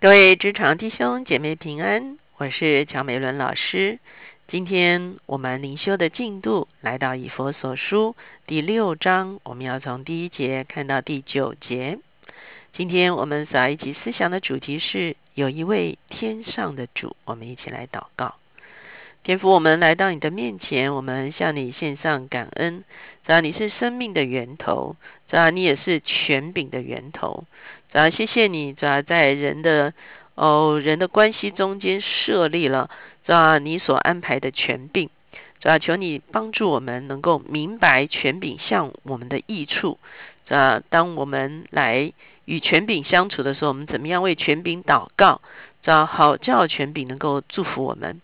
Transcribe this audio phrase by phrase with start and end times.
[0.00, 3.98] 各位职场弟兄姐妹平安，我是乔美伦老师。
[4.46, 8.14] 今天我们灵修的进度来到以佛所书
[8.46, 11.98] 第六章，我们要从第一节看到第九节。
[12.74, 18.36] 今天我们所一集思想的主题是有一位天上的主，我们一起来祷告。
[19.24, 22.84] 天父，我们来到你的面前，我们向你献上感恩。
[23.26, 24.96] 主啊，你是生命的源头，
[25.28, 27.44] 主啊，你也是权柄的源头。
[27.92, 29.92] 主啊，谢谢你，主啊，在人的
[30.34, 32.88] 哦人的关系中间设立了，
[33.26, 35.10] 主啊，你所安排的权柄。
[35.60, 39.98] 主啊，求你帮助我们能够明白权柄向我们的益处。
[40.46, 42.14] 主啊，当我们来
[42.46, 45.42] 与权柄相处的时候，我们怎么样为权柄祷告？
[45.82, 48.22] 主啊，好叫权柄能够祝福我们。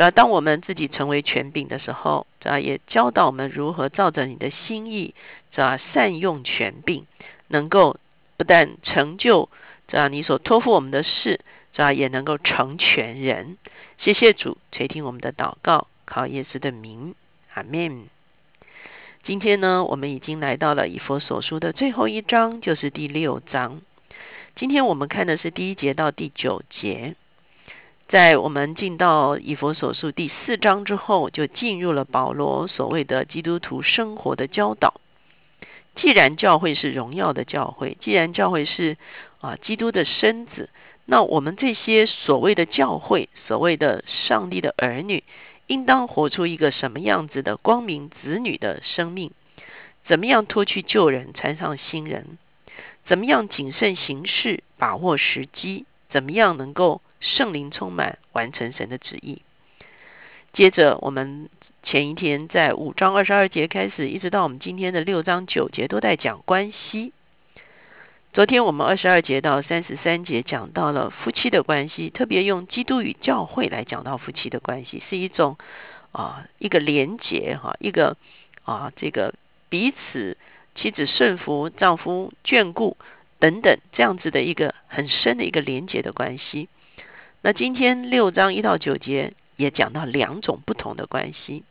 [0.00, 5.14] 主要当我们自己成为权柄的时候，主要也教导我们如何照着你的心意，
[5.52, 7.04] 主要善用权柄，
[7.48, 7.98] 能够
[8.38, 9.50] 不但成就
[9.88, 11.40] 主要你所托付我们的事，
[11.74, 13.58] 主要也能够成全人。
[13.98, 17.14] 谢谢主垂听我们的祷告，靠耶稣的名，
[17.52, 18.06] 阿门。
[19.24, 23.82] 今天呢，我们已经来到了以佛所书的最后一章，就是第六章。
[24.56, 27.16] 今天我们看的是第一节到第九节。
[28.10, 35.00] 在我们进到以佛所述第四章之后，就进入了保罗所谓的基督徒生活的教导。
[35.94, 38.96] 既然教会是荣耀的教会，既然教会是
[39.40, 40.70] 啊基督的身子，
[41.04, 45.22] 那我们这些所谓的教会、所谓的上帝的儿女，
[45.68, 49.30] 应当活出一个什么样子的光明子女的生命？
[50.04, 52.38] 怎么样脱去旧人，穿上新人？
[53.06, 55.84] 怎么样谨慎行事，把握时机？
[56.10, 57.02] 怎么样能够？
[57.20, 59.42] 圣灵充满，完成神的旨意。
[60.52, 61.48] 接着，我们
[61.82, 67.12] 前一天在五章二十二节开始，一直到我们今天的六章九节，都在讲关系。
[68.32, 75.56] 昨天我们二十二节到三十三节讲到了夫妻的关系，特别用基督与教会来讲到夫妻的关系，是一种
[76.12, 78.16] 啊一个连结哈，一个
[78.64, 79.34] 啊这个
[79.68, 80.36] 彼此
[80.76, 82.96] 妻子顺服，丈夫眷顾
[83.40, 86.68] 等等这样子的一个很深的一个连结的关系。
[87.42, 91.64] 那今天六章一到九节也讲到两种不同的关系，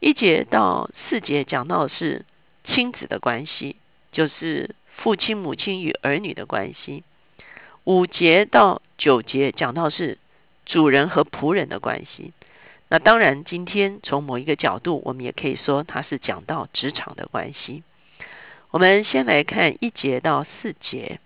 [0.00, 2.26] 一节到四节讲到是
[2.64, 3.76] 亲子的关系，
[4.12, 7.04] 就是父亲、母亲与儿女的关系；
[7.84, 10.18] 五节到九节讲到是
[10.66, 12.34] 主人和仆人的关系。
[12.88, 17.82] 那当然，今天从某一个角度，我们也可以说它是讲到职场的关系。
[18.70, 21.18] 我们先来看一节到四节。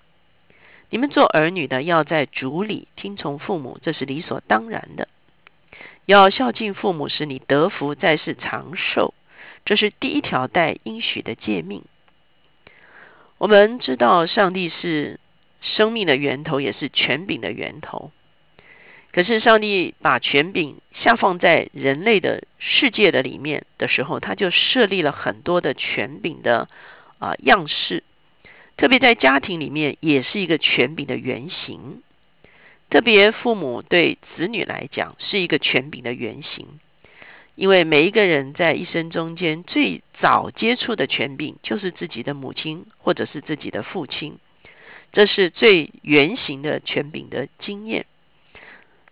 [0.90, 5.08] 你们做儿女的，要在主里听从父母，这是理所当然的。
[6.04, 9.12] 要孝敬父母，使你得福，在世长寿，
[9.64, 11.82] 这是第一条带应许的诫命。
[13.38, 15.18] 我们知道，上帝是
[15.60, 18.12] 生命的源头，也是权柄的源头。
[19.12, 26.68] 可是，上帝把权柄下放在人类的世界的里面的时候，他就设立了很多的权柄的
[27.18, 28.04] 啊样式。
[28.76, 32.02] 特别在家庭里面，也是一个权柄的原型。
[32.90, 36.66] 特别父母对子女来讲，是一个权柄的原型。
[37.54, 44.38] 因为每一个人在一生中间最早接触的权柄，就是自己的母亲或者是自己的父亲，
[45.10, 48.04] 这是最原型的权柄的经验。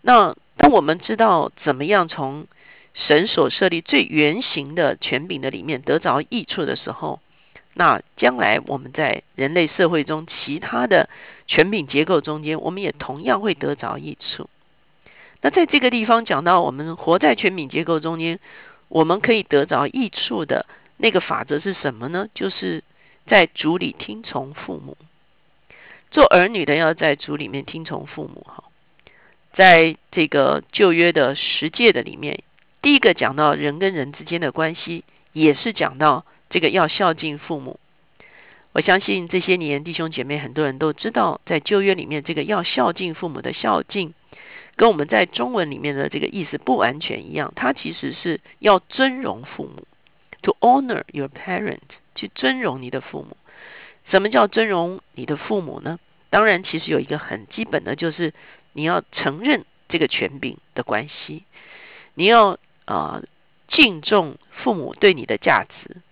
[0.02, 2.46] 那当我们知道怎么样从
[2.92, 7.20] 神所设立最原型的权柄的里面得着益处的时候，
[7.76, 11.08] 那将来我们在人类社会中其他的
[11.48, 14.48] 权柄结构中间，我们也同样会得着益处。
[15.42, 18.38] 那在这个地方讲到，我们活在权柄结构中间，
[18.88, 22.28] 我们可以得着益处的那个法则是什么呢？
[22.32, 22.84] 就是
[23.26, 24.96] 在主里听从父母。
[26.12, 28.46] 做儿女的要在主里面听从父母。
[28.48, 28.62] 哈，
[29.54, 32.44] 在这个旧约的十诫的里面，
[32.82, 35.02] 第一个讲到人跟人之间的关系，
[35.32, 36.24] 也是讲到。
[36.50, 37.80] 这个要孝敬父母，
[38.72, 44.14] 我相信这些年弟兄姐妹很多人都知道，在旧约里面，这个要孝敬父母的孝敬，
[44.76, 47.52] 跟我们在中文里面的这个意思不完全一样。
[47.56, 49.86] 它其实是要尊荣父母
[50.42, 51.80] ，to honor your parents，
[52.14, 53.36] 去尊荣你的父母。
[54.10, 55.98] 什么叫尊荣你的父母呢？
[56.30, 58.34] 当然，其实有一个很基本的，就是
[58.72, 61.44] 你要承认这个权柄的关系，
[62.14, 63.22] 你要啊
[63.68, 66.02] 敬重父母对你的价值。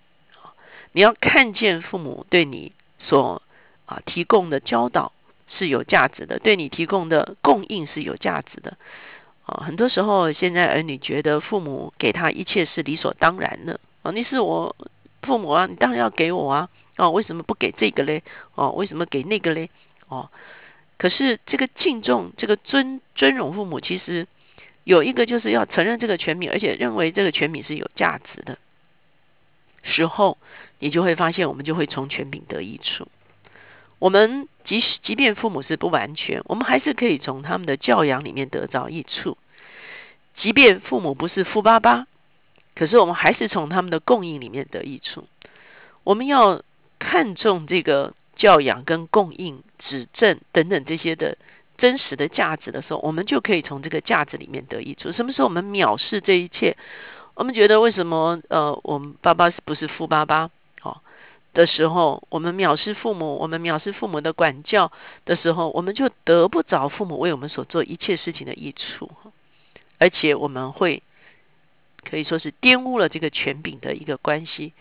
[0.93, 3.43] 你要看见父母对你所
[3.87, 5.13] 啊提供的教导
[5.49, 8.77] 是有价值的，对你提供的供应是有价值的
[9.45, 9.65] 啊。
[9.67, 14.13] 很多时候，现在儿女觉得父母给他一切是理所当然的啊。
[14.13, 14.77] 你是我
[15.23, 16.69] 父母啊，你当然要给我啊。
[16.99, 18.23] 哦，为什么不给这个嘞？
[18.55, 19.71] 哦，为什么给那个嘞？
[20.09, 20.29] 哦，
[20.99, 24.27] 可是这个敬重、这个尊尊荣父母，其实
[24.85, 28.59] 有一个就是要承认这个权柄，而且认为这个权柄是有价值的
[29.83, 30.37] 时候，
[30.83, 33.07] 你就会发现，我们就会从权柄得益处。
[34.01, 39.39] 我们即使即便父母是不完全，我们还是可以从他们的教养里面得到益处。
[40.39, 42.09] 即便父母不是富爸爸，
[42.75, 45.29] 可是我们还是从他们的供应里面得益处。
[46.03, 46.63] 我们要
[46.99, 51.39] 看重这个教养跟供应、指正等等这些的
[51.79, 55.13] 真实的价值的时候，我们就可以从这个价值里面得益处。
[55.13, 56.77] 什么时候我们藐视这一切？
[57.35, 60.51] 我们觉得为什么呃，我们爸爸是不是富爸爸？
[61.53, 64.91] 的时候，我们藐视父母，我们藐视父母的管教
[65.25, 69.11] 的时候，我们就得不着父母为我们所做一切事情的益处。
[69.99, 71.03] 而且我们会
[72.03, 74.73] 可以说是玷污了这个权柄的一个关系。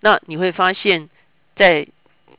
[0.00, 1.08] 那你会发现，
[1.56, 1.88] 在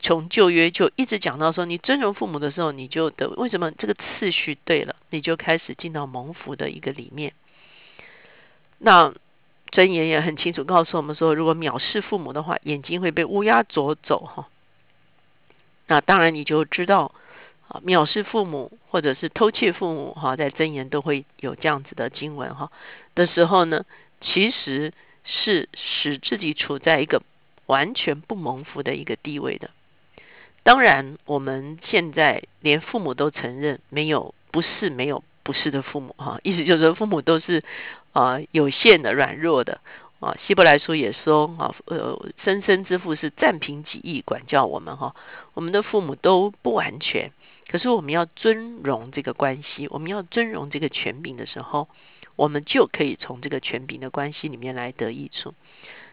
[0.00, 7.34] 从旧约就一直讲到说，你尊荣父母的时候，你就得为什么这个次序对了，你就开始进到蒙福的一个里面。
[8.78, 9.12] 那
[9.70, 14.48] 真言也很清楚告诉我们说，如果藐视父母的话，眼睛会被乌鸦啄走哈。
[15.86, 17.12] 那当然你就知道。
[17.68, 22.72] 啊，藐视父母或者是偷窃父母，哈，在箴言都会有这样子的经文，哈
[23.14, 23.84] 的时候呢，
[24.20, 27.22] 其实是使自己处在一个
[27.66, 29.70] 完全不蒙福的一个地位的。
[30.64, 37.64] 当然，我们现在连父母都承认没有不是没有不是的父母，哈，意思就是说父母都是
[38.12, 39.80] 啊有限的、软弱的。
[40.20, 45.16] 啊，希伯来书也说，啊，呃，生生之父是暂凭己意管教我们，哈，
[45.54, 47.32] 我们的父母都不完全。
[47.68, 51.88] 可是我们要尊荣这个关系，我们要尊荣这个权柄的时候，
[52.36, 55.52] 我们就可以从这个权柄的关系里面来得益处。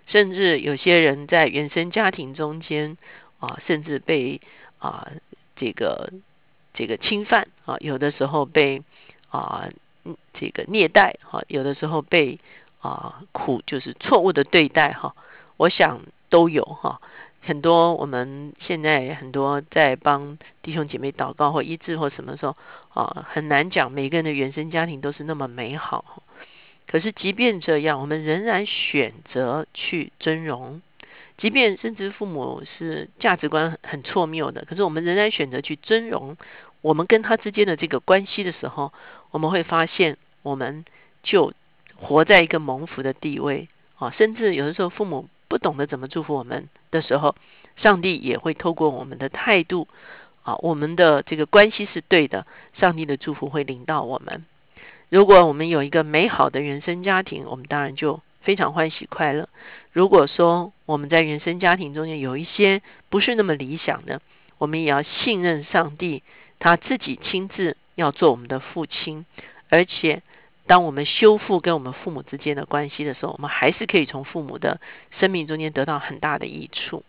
[0.07, 2.97] 甚至有些人在原生家庭中间
[3.39, 4.41] 啊，甚至被
[4.79, 5.11] 啊
[5.57, 6.13] 这个
[6.73, 8.81] 这个侵犯啊，有的时候被
[9.37, 9.69] 啊
[10.33, 12.39] 这个虐待哈，有的时候被
[12.79, 15.15] 啊苦就是错误的对待哈，
[15.57, 17.01] 我想都有哈。
[17.41, 22.55] 很多我们现在很多在帮弟兄姐妹祷告或医治或什么时候
[22.93, 26.23] 啊，很难讲每个人的原生家庭都是那么美好。
[26.87, 30.81] 可是即便这样，我们仍然选择去尊荣，
[31.37, 36.37] 即便甚至父母是价值观很错谬的，可是我们仍然选择去尊荣
[36.81, 38.93] 我们跟他之间的这个关系的时候，
[39.31, 40.85] 我们会发现我们
[41.23, 41.53] 就
[41.95, 45.27] 活在一个蒙福的地位啊，甚至有的时候父母。
[45.49, 47.33] 不懂得怎么祝福我们的时候，
[47.77, 49.87] 上帝也会透过我们的态度
[50.43, 54.43] 啊，我们的这个关系是对的，上帝的祝福会领到我们。
[55.07, 59.47] 如果我们有一个美好的原生家庭，我们当然就非常欢喜快乐。
[59.93, 64.21] 如果说我们在原生家庭中间有一些不是那么理想的，
[64.57, 66.23] 我们也要信任上帝，
[66.59, 69.25] 他自己亲自要做我们的父亲，
[69.67, 70.21] 而且。
[70.69, 74.81] 当我们修复跟我们父母之间的关系的时候，我们还是可以从父母的
[75.17, 77.05] 生命中间得到很大的益处。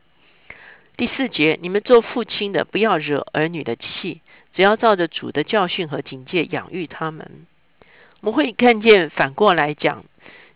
[0.97, 4.21] 第四节，你们做父亲的不要惹儿女的气，
[4.55, 7.49] 只要照着主的教训和警戒养育他们。
[8.21, 10.05] 我们会看见反过来讲，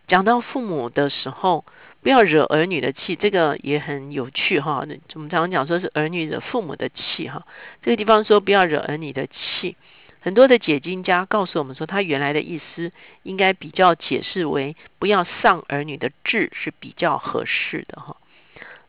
[0.06, 1.64] 讲到父母的时候，
[2.02, 4.86] 不要惹儿女的气，这个也很有趣哈。
[5.14, 7.44] 我们常常讲说是儿女惹父母的气哈，
[7.82, 9.76] 这个地方说不要惹儿女的气。
[10.24, 12.92] 很多的解经家告诉我们说，他原来的意思
[13.24, 18.16] 应该比较解释为不要丧儿女的志是比较合适的哈。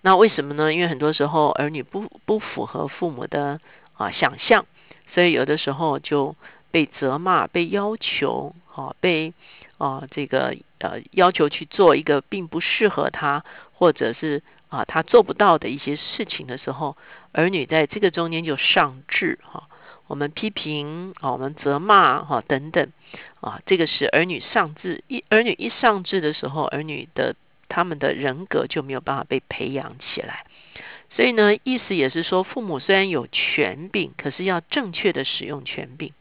[0.02, 0.72] 那为什么呢？
[0.72, 3.60] 因为很多时候儿女不不符合父母的
[3.98, 4.68] 啊想象，
[5.12, 6.36] 所以有的时候就
[6.70, 9.34] 被责骂、被要求啊、被
[9.80, 16.96] 啊这个呃要求去做一个并不适合他或者是啊他做不到的一些事情的时候，
[17.32, 19.68] 儿女在这个中间就丧志哈。
[20.08, 22.92] 我们批评啊，我们责骂哈等等
[23.42, 27.36] 啊，这个是儿女上志一儿女一上志的时候，儿女的
[27.70, 30.46] 他们的人格就没有办法被培养起来。
[31.16, 36.12] 所以呢，意思也是说，父母虽然有权柄，可是要正确的使用权柄。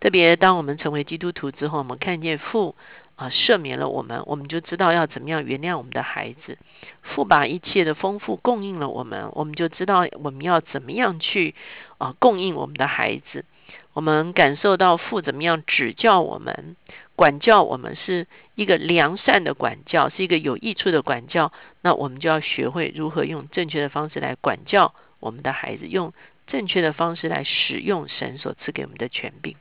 [0.00, 2.76] 特别当我们成为基督徒之后，我们看见父。
[3.18, 6.56] 啊，赦免了我们，我们就知道要怎么样原谅我们的孩子。
[7.02, 11.56] 父把一切的丰富供应了我们，我们就知道我们要怎么样去
[11.98, 13.44] 啊供应我们的孩子。
[13.92, 16.76] 我们感受到父怎么样指教我们、
[17.16, 21.52] 管教我们，是一个良善的管教，是一个有益处的管教。
[21.82, 26.12] 那我们就要学会如何用正确的方式来管教我们的孩子，用
[26.46, 29.56] 正确的方式来使用神所赐给我们的权柄。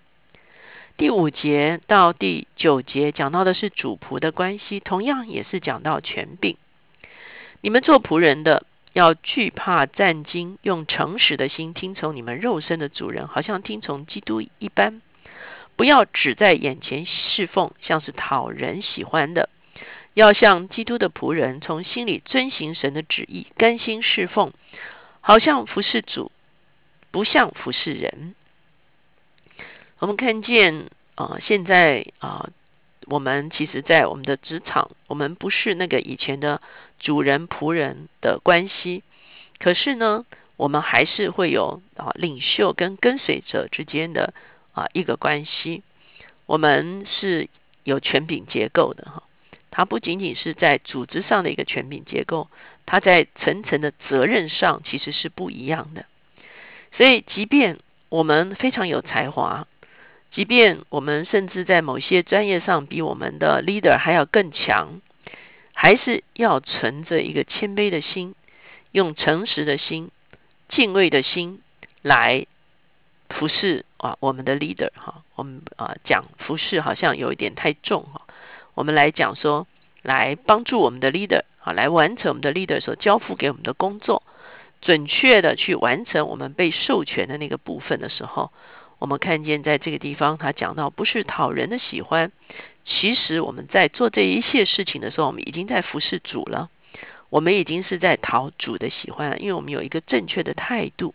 [0.98, 6.58] 第五节到第九节讲到的是主仆的关系，同样也是讲到权柄。
[7.62, 15.04] 你们做仆人的要惧怕战惊，用诚实的心听从你们肉身的主人，好像听从基督一般。
[15.76, 19.50] 不要只在眼前侍奉，像是讨人喜欢的；
[20.16, 24.52] 要像基督的仆人，从心里遵行神的旨意，甘心侍奉，
[25.22, 26.32] 好像服侍主，
[27.12, 28.34] 不像服侍人。
[30.00, 32.50] 我们看见啊，现在啊，
[33.06, 36.62] 我们其实，在我们的职场，我们不是那个以前的
[37.00, 39.04] 主人仆人的关系，
[39.60, 40.26] 可是呢，
[40.56, 44.34] 我们还是会有啊领袖跟跟随者之间的。
[44.78, 45.82] 啊，一个关系，
[46.46, 47.50] 我们是
[47.84, 49.24] 有权柄结构的哈。
[49.72, 52.48] 它不仅仅是在组织上的一个权柄结构，
[52.86, 56.06] 它在层层的责任上其实是不一样的。
[56.96, 59.66] 所以，即便我们非常有才华，
[60.32, 65.02] 即便我们甚至在某些专业上比我们的 leader 还要更强，
[65.74, 68.36] 还是要存着一个谦卑的心，
[68.92, 70.12] 用诚实的心、
[70.70, 71.62] 敬畏的心
[72.02, 72.46] 来。
[73.30, 78.22] 服侍啊，我们的 leader 哈，我们啊讲服侍好像有一点太重哈。
[78.74, 79.68] 我们来讲说，
[80.02, 84.24] 来帮助我们的 leader 啊，来完成我们的 leader 所交付给我们的工作，
[84.80, 88.54] 准确的去完成我们被授权的那个部分的时候，
[89.00, 92.32] 我们看见在这个地方，他讲到不是讨人的喜欢，
[92.86, 96.70] 其实我们在做这一切事情的时候，我们已经在服侍主了，
[97.30, 101.14] 我们已经是在讨主的喜欢，因为我们有一个正确的态度。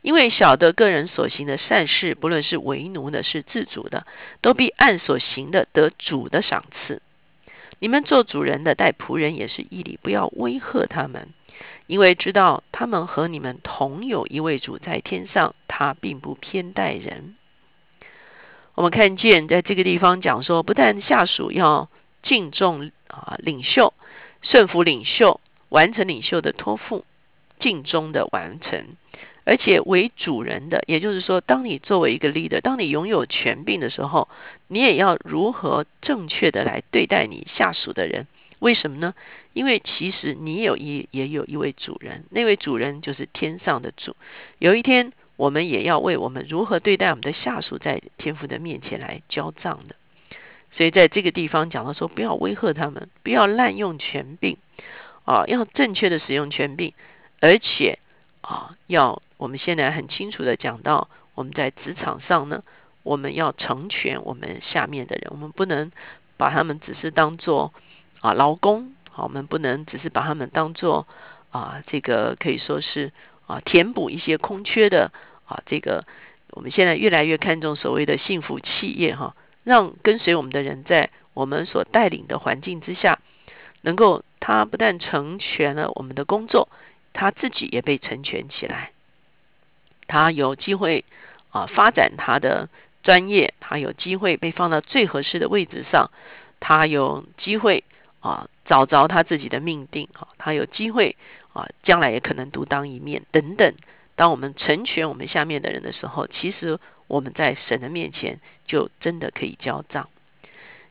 [0.00, 4.06] 因为晓得个人所行的善事，不论是为奴的，是自主的，
[4.42, 7.00] 都必按所行的得主的赏赐。
[7.78, 11.28] 你们做主人的待仆人也是义理，不要威吓他们，
[11.86, 17.34] 因为知道他们和你们同有一位主在天上，他并不偏待人。
[18.74, 21.88] 我们看见在这个地方讲说，不但下属要
[22.22, 23.92] 敬重啊领袖，
[24.42, 27.04] 顺服领袖，完成领袖的托付，
[27.60, 28.96] 尽忠的完成。
[29.46, 34.26] 而且为主人的，也就是说，当你作为一个 leader，当你拥有权柄的时候，
[34.68, 38.26] 你也要如何正确的来对待你下属的人？
[38.64, 39.14] 为什么呢？
[39.52, 44.16] 因为其实你有一也有一位主人，那位主人就是天上的主。
[44.58, 49.96] 有一天，我们也要为我们如何对待我们的下属，在天父的面前来交账的。
[50.72, 54.56] 所以在这个地方讲到说，不要威吓他们，不要滥用权柄
[55.26, 56.94] 啊，要正确的使用权柄，
[57.40, 57.98] 而且
[58.40, 59.20] 啊要。
[59.36, 62.62] 我们现在很清楚的讲到，我们在职场上呢，
[63.02, 65.92] 我们要成全我们下面的人，我们不能
[66.38, 67.74] 把他们只是当做
[68.24, 71.06] 啊劳工，好，我们不能只是把他们当做
[71.50, 73.12] 啊这个可以说是
[73.46, 75.12] 啊填补一些空缺的
[75.44, 76.06] 啊这个，
[76.52, 83.18] 我们现在越来越看重所谓的幸福企业哈，让跟随我们的人在我们所带领的环境之下，
[83.82, 86.70] 能够他不但成全了我们的工作，
[87.12, 88.92] 他自己也被成全起来。
[90.06, 91.04] 他有机会
[91.50, 92.70] 啊发展他的
[93.02, 96.10] 专业，他有机会被放到最合适的位置上，
[96.58, 97.84] 他有机会
[98.24, 101.16] 啊找着他自己的命定啊，他有机会
[101.52, 103.74] 啊将来也可能独当一面等等。
[104.16, 110.08] 当我们成全我们下面的人的时候，其实我们在神的面前就真的可以交账。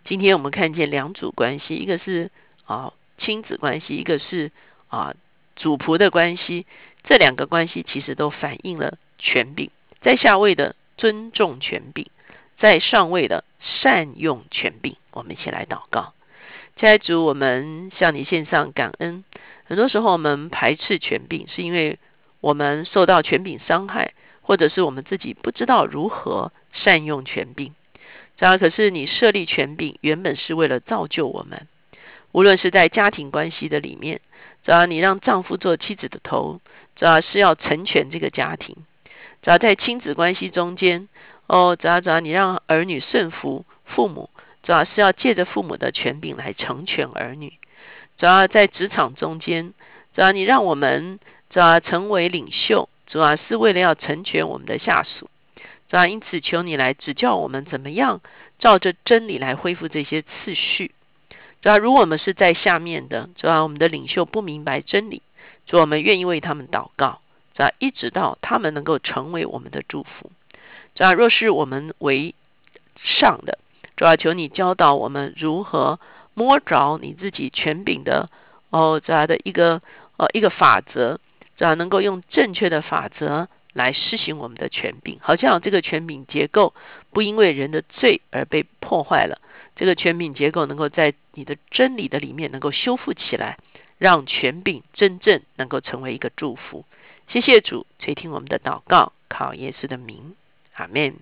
[0.05, 2.29] 今天我们看见两组关系，一个是
[2.65, 4.51] 啊亲子关系，一个是
[4.89, 5.15] 啊
[5.55, 6.67] 主仆的关系。
[7.05, 9.71] 这两个关系其实都反映了权柄，
[10.01, 12.07] 在下位的尊重权柄，
[12.59, 14.95] 在上位的善用权柄。
[15.11, 16.13] 我们一起来祷告，
[16.75, 19.23] 家主，我们向你献上感恩。
[19.65, 21.99] 很多时候我们排斥权柄，是因为
[22.41, 27.73] 我们受到权柄伤害，或者是我们自己不知道如何善用权柄。
[28.37, 31.67] 然而，可是你设立权柄，原本是为了造就我们，
[32.33, 34.19] 无论是在家庭关系的里面，
[34.65, 36.59] 只要你让丈夫做妻子的头。
[36.95, 38.75] 主要是要成全这个家庭，
[39.41, 41.09] 只要在亲子关系中间，
[41.47, 44.29] 哦，只要只要你让儿女顺服父母，
[44.63, 47.51] 主要是要借着父母的权柄来成全儿女；
[48.17, 49.73] 主要在职场中间，
[50.15, 55.27] 只要你让我们主要成为领袖，主要是为了要成全我们的下属；
[55.89, 58.21] 主要因此求你来指教我们怎么样
[58.57, 60.91] 照着真理来恢复这些次序；
[61.61, 65.21] 主要如果我们是在下面的，主要我们的领袖不明白真理。
[65.65, 67.19] 主，我们愿意为他们祷告，
[67.55, 70.31] 主要一直到他们能够成为我们的祝福。
[70.95, 72.35] 主要若是我们为
[73.01, 73.59] 上的，
[73.95, 75.99] 主要求你教导我们如何
[76.33, 78.29] 摸着你自己权柄的
[78.69, 79.81] 哦，这样的一个
[80.17, 81.19] 呃一个法则，
[81.57, 86.73] 主要能够用正确的法则来施行我们的权柄，好像这个权柄结构
[87.11, 89.39] 不因为人的罪而被破坏了，
[89.75, 93.57] 这个权柄结构能够在你的真理的里面能够修复起来。
[93.99, 96.83] 让权柄真正能够成为一个祝福。
[97.29, 100.35] 谢谢主垂听我们的祷告，靠耶稣的名，
[100.73, 101.15] 阿门。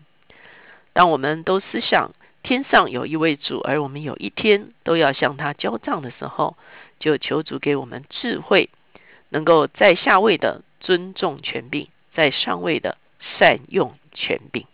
[0.93, 2.11] 当我们都思想
[2.43, 6.57] 天上有一位主，而我们有一天都要向他交账的时候，
[6.99, 8.69] 就求主给我们智慧，
[9.29, 12.97] 能够在下位的尊重权柄，在上位的
[13.37, 14.65] 善用权柄。